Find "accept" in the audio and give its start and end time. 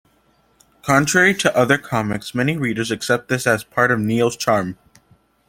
2.89-3.27